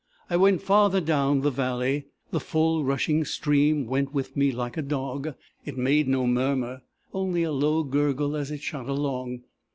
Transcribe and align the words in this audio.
I 0.31 0.35
went 0.35 0.63
farther 0.63 0.99
down 0.99 1.41
the 1.41 1.51
valley. 1.51 2.07
The 2.31 2.39
full 2.39 2.83
rushing 2.83 3.23
stream 3.23 3.85
went 3.85 4.15
with 4.15 4.35
me 4.35 4.51
like 4.51 4.75
a 4.75 4.81
dog. 4.81 5.35
It 5.63 5.77
made 5.77 6.07
no 6.07 6.25
murmur, 6.25 6.81
only 7.13 7.43
a 7.43 7.51
low 7.51 7.83
gurgle 7.83 8.35
as 8.35 8.49
it 8.49 8.61
shot 8.63 8.89
along. 8.89 9.43